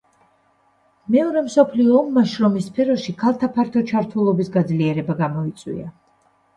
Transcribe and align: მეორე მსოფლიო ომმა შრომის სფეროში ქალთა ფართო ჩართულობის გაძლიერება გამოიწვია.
მეორე 1.15 1.43
მსოფლიო 1.49 1.99
ომმა 2.01 2.25
შრომის 2.33 2.71
სფეროში 2.73 3.17
ქალთა 3.23 3.53
ფართო 3.61 3.87
ჩართულობის 3.95 4.53
გაძლიერება 4.61 5.23
გამოიწვია. 5.25 5.97